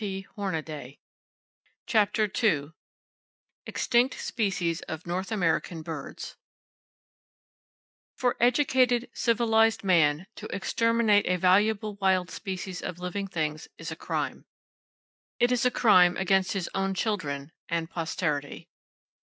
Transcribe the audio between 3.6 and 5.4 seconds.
EXTINCT SPECIES OF NORTH